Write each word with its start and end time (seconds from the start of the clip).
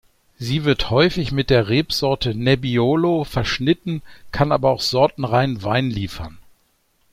Sie 0.39 0.63
wird 0.63 0.89
häufig 0.89 1.31
mit 1.31 1.51
der 1.51 1.67
Rebsorte 1.69 2.33
Nebbiolo 2.33 3.23
verschnitten, 3.23 4.01
kann 4.31 4.51
aber 4.51 4.71
auch 4.71 4.81
sortenreinen 4.81 5.61
Wein 5.61 5.91
liefern. 5.91 6.39